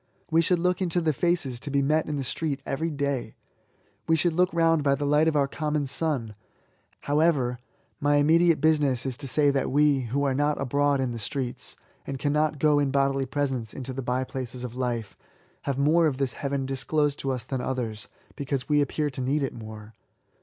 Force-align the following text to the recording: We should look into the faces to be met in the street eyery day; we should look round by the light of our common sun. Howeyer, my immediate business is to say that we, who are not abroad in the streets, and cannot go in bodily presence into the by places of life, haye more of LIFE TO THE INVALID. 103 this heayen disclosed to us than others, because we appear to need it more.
We 0.31 0.41
should 0.41 0.57
look 0.57 0.81
into 0.81 0.99
the 0.99 1.13
faces 1.13 1.59
to 1.59 1.69
be 1.69 1.83
met 1.83 2.07
in 2.07 2.17
the 2.17 2.23
street 2.23 2.59
eyery 2.65 2.89
day; 2.89 3.35
we 4.07 4.15
should 4.15 4.33
look 4.33 4.51
round 4.51 4.81
by 4.81 4.95
the 4.95 5.05
light 5.05 5.27
of 5.27 5.35
our 5.35 5.47
common 5.47 5.85
sun. 5.85 6.33
Howeyer, 7.05 7.59
my 7.99 8.15
immediate 8.15 8.59
business 8.59 9.05
is 9.05 9.15
to 9.17 9.27
say 9.27 9.51
that 9.51 9.69
we, 9.69 9.99
who 10.05 10.23
are 10.23 10.33
not 10.33 10.59
abroad 10.59 10.99
in 11.01 11.11
the 11.11 11.19
streets, 11.19 11.75
and 12.07 12.17
cannot 12.17 12.57
go 12.57 12.79
in 12.79 12.89
bodily 12.89 13.27
presence 13.27 13.75
into 13.75 13.93
the 13.93 14.01
by 14.01 14.23
places 14.23 14.63
of 14.63 14.73
life, 14.73 15.15
haye 15.67 15.73
more 15.77 16.07
of 16.07 16.19
LIFE 16.19 16.31
TO 16.31 16.35
THE 16.35 16.45
INVALID. 16.47 16.51
103 16.61 16.65
this 16.65 16.65
heayen 16.65 16.65
disclosed 16.65 17.19
to 17.19 17.31
us 17.31 17.45
than 17.45 17.61
others, 17.61 18.07
because 18.35 18.67
we 18.67 18.81
appear 18.81 19.11
to 19.11 19.21
need 19.21 19.43
it 19.43 19.53
more. 19.53 19.93